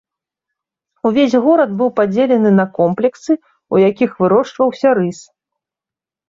Увесь 1.09 1.35
горад 1.45 1.75
быў 1.81 1.89
падзелены 1.99 2.49
на 2.61 2.65
комплексы, 2.79 3.31
у 3.77 3.83
якіх 3.89 4.17
вырошчваўся 4.23 4.87
рыс. 5.03 5.19